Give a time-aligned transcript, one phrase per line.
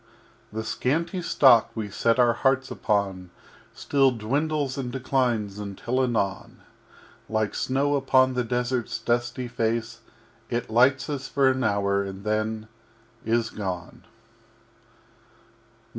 [0.51, 3.29] _]VIII The Scanty Stock we set our hearts upon
[3.71, 6.61] Still dwindles and declines until anon,
[7.29, 9.99] Like Snow upon the Desert's dusty Face,
[10.49, 12.67] It lights us for an hour and then
[13.25, 14.03] is gone.